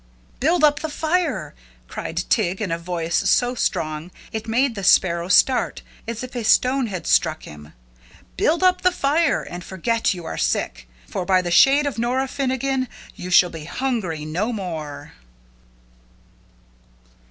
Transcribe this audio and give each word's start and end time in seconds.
"Build 0.39 0.63
up 0.63 0.79
the 0.79 0.89
fire," 0.89 1.53
cried 1.87 2.23
Tig, 2.27 2.59
in 2.59 2.71
a 2.71 2.79
voice 2.79 3.29
so 3.29 3.53
strong 3.53 4.09
it 4.31 4.47
made 4.47 4.73
the 4.73 4.83
Sparrow 4.83 5.27
start 5.27 5.83
as 6.07 6.23
if 6.23 6.33
a 6.33 6.43
stone 6.43 6.87
had 6.87 7.05
struck 7.05 7.43
him. 7.43 7.73
"Build 8.35 8.63
up 8.63 8.81
the 8.81 8.91
fire, 8.91 9.43
and 9.43 9.63
forget 9.63 10.15
you 10.15 10.25
are 10.25 10.39
sick. 10.39 10.89
For, 11.07 11.23
by 11.23 11.43
the 11.43 11.51
shade 11.51 11.85
of 11.85 11.99
Nora 11.99 12.27
Finnegan, 12.27 12.87
you 13.13 13.29
shall 13.29 13.51
be 13.51 13.65
hungry 13.65 14.25
no 14.25 14.51
more!" 14.51 15.13